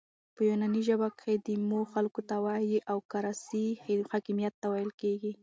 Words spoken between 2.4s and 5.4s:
وایي او کراسي حاکمیت ته ویل کیږي.